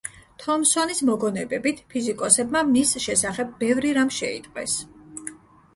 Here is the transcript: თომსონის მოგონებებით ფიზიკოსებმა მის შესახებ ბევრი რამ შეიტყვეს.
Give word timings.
თომსონის 0.43 1.01
მოგონებებით 1.09 1.83
ფიზიკოსებმა 1.93 2.65
მის 2.73 2.95
შესახებ 3.05 3.53
ბევრი 3.65 3.95
რამ 4.01 4.13
შეიტყვეს. 4.23 4.81